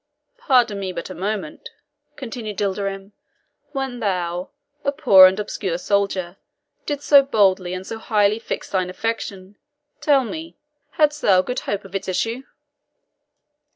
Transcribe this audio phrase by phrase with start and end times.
[0.39, 1.69] "Pardon me but a moment,"
[2.15, 3.11] continued Ilderim.
[3.71, 4.49] "When thou,
[4.83, 6.37] a poor and obscure soldier,
[6.87, 9.57] didst so boldly and so highly fix thine affection,
[9.99, 10.57] tell me,
[10.93, 12.41] hadst thou good hope of its issue?"